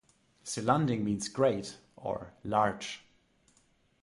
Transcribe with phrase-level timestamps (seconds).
[0.43, 3.03] Selunding means "great" or "large.